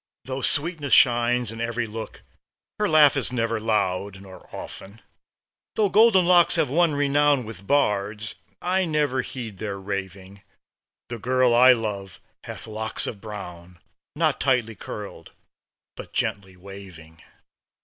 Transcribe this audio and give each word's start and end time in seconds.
Though 0.25 0.41
sweetness 0.41 0.93
shines 0.93 1.51
in 1.51 1.61
every 1.61 1.85
look, 1.85 2.23
Her 2.79 2.89
laugh 2.89 3.15
is 3.15 3.31
never 3.31 3.59
loud, 3.59 4.19
nor 4.19 4.49
often. 4.51 4.99
Though 5.75 5.89
golden 5.89 6.25
locks 6.25 6.55
have 6.55 6.71
won 6.71 6.95
renown 6.95 7.45
With 7.45 7.67
bards, 7.67 8.33
I 8.63 8.85
never 8.85 9.21
heed 9.21 9.57
their 9.59 9.77
raving; 9.79 10.41
The 11.09 11.19
girl 11.19 11.53
I 11.53 11.73
love 11.73 12.19
hath 12.45 12.65
locks 12.65 13.05
of 13.05 13.21
brown, 13.21 13.77
Not 14.15 14.41
tightly 14.41 14.73
curled, 14.73 15.33
but 15.95 16.13
gently 16.13 16.57
waving. 16.57 17.21